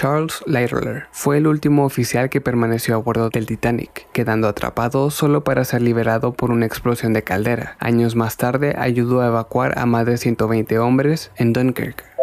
Charles 0.00 0.44
Littler 0.46 1.06
fue 1.10 1.38
el 1.38 1.48
último 1.48 1.84
oficial 1.84 2.30
que 2.30 2.40
permaneció 2.40 2.94
a 2.94 2.98
bordo 2.98 3.30
del 3.30 3.46
Titanic, 3.46 4.06
quedando 4.12 4.46
atrapado 4.46 5.10
solo 5.10 5.42
para 5.42 5.64
ser 5.64 5.82
liberado 5.82 6.34
por 6.34 6.52
una 6.52 6.66
explosión 6.66 7.12
de 7.14 7.24
caldera. 7.24 7.76
Años 7.80 8.14
más 8.14 8.36
tarde 8.36 8.76
ayudó 8.78 9.22
a 9.22 9.26
evacuar 9.26 9.76
a 9.76 9.86
más 9.86 10.06
de 10.06 10.16
120 10.16 10.78
hombres 10.78 11.32
en 11.34 11.52
Dunkirk. 11.52 12.17